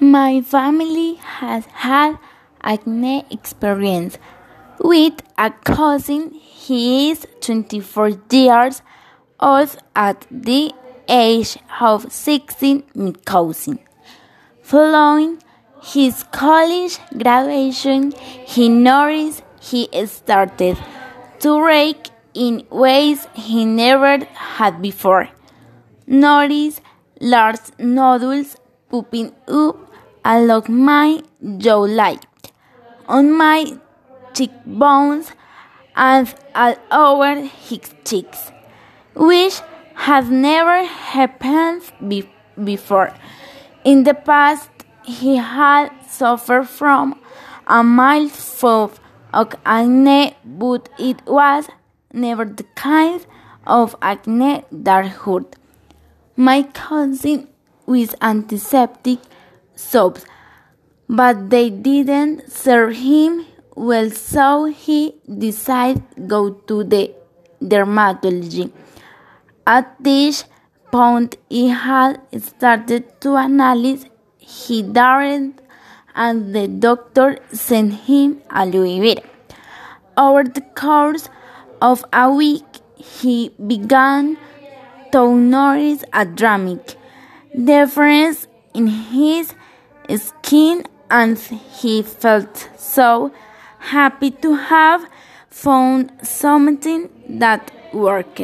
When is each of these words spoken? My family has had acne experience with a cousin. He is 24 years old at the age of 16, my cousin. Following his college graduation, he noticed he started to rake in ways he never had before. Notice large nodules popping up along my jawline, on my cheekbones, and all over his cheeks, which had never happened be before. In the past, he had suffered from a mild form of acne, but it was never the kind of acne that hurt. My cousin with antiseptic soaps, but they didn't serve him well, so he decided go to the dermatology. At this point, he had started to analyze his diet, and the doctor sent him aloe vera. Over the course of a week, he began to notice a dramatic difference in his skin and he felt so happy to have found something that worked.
My 0.00 0.42
family 0.42 1.14
has 1.14 1.66
had 1.66 2.18
acne 2.62 3.24
experience 3.32 4.16
with 4.78 5.14
a 5.36 5.50
cousin. 5.50 6.30
He 6.34 7.10
is 7.10 7.26
24 7.40 8.10
years 8.30 8.82
old 9.40 9.76
at 9.96 10.24
the 10.30 10.72
age 11.08 11.58
of 11.80 12.12
16, 12.12 12.84
my 12.94 13.12
cousin. 13.24 13.80
Following 14.62 15.42
his 15.82 16.22
college 16.30 17.00
graduation, 17.20 18.12
he 18.46 18.68
noticed 18.68 19.42
he 19.60 19.88
started 20.06 20.78
to 21.40 21.60
rake 21.60 22.10
in 22.34 22.64
ways 22.70 23.26
he 23.34 23.64
never 23.64 24.24
had 24.26 24.80
before. 24.80 25.28
Notice 26.06 26.80
large 27.20 27.58
nodules 27.80 28.56
popping 28.88 29.32
up 29.48 29.87
along 30.28 30.64
my 30.68 31.22
jawline, 31.42 32.22
on 33.08 33.32
my 33.32 33.78
cheekbones, 34.34 35.32
and 35.96 36.34
all 36.54 36.76
over 36.92 37.40
his 37.40 37.94
cheeks, 38.04 38.52
which 39.14 39.60
had 39.94 40.30
never 40.30 40.84
happened 40.84 41.82
be 42.06 42.28
before. 42.62 43.14
In 43.84 44.04
the 44.04 44.12
past, 44.12 44.70
he 45.02 45.36
had 45.36 45.88
suffered 46.06 46.68
from 46.68 47.18
a 47.66 47.82
mild 47.82 48.30
form 48.30 48.92
of 49.32 49.54
acne, 49.64 50.36
but 50.44 50.90
it 50.98 51.24
was 51.26 51.68
never 52.12 52.44
the 52.44 52.64
kind 52.74 53.24
of 53.66 53.96
acne 54.02 54.64
that 54.70 55.06
hurt. 55.06 55.56
My 56.36 56.62
cousin 56.62 57.48
with 57.86 58.14
antiseptic 58.20 59.20
soaps, 59.78 60.24
but 61.08 61.50
they 61.50 61.70
didn't 61.70 62.50
serve 62.50 62.96
him 62.96 63.46
well, 63.76 64.10
so 64.10 64.64
he 64.64 65.14
decided 65.38 66.02
go 66.26 66.50
to 66.50 66.82
the 66.82 67.14
dermatology. 67.62 68.72
At 69.66 69.94
this 70.00 70.44
point, 70.90 71.36
he 71.48 71.68
had 71.68 72.20
started 72.42 73.20
to 73.20 73.36
analyze 73.36 74.06
his 74.38 74.82
diet, 74.82 75.60
and 76.14 76.54
the 76.54 76.66
doctor 76.66 77.38
sent 77.52 77.94
him 78.08 78.42
aloe 78.50 79.00
vera. 79.00 79.22
Over 80.16 80.42
the 80.42 80.62
course 80.74 81.28
of 81.80 82.04
a 82.12 82.28
week, 82.32 82.64
he 82.96 83.50
began 83.64 84.36
to 85.12 85.36
notice 85.36 86.02
a 86.12 86.24
dramatic 86.24 86.96
difference 87.72 88.48
in 88.74 88.88
his 88.88 89.54
skin 90.16 90.84
and 91.10 91.38
he 91.38 92.02
felt 92.02 92.70
so 92.76 93.32
happy 93.78 94.30
to 94.30 94.54
have 94.54 95.08
found 95.50 96.12
something 96.22 97.10
that 97.28 97.70
worked. 97.92 98.40